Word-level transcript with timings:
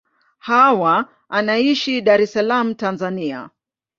Hawa 0.47 0.95
anaishi 1.35 2.01
Dar 2.01 2.21
es 2.21 2.31
Salaam, 2.33 2.73
Tanzania. 2.75 3.51